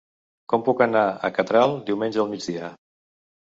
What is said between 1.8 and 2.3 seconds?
diumenge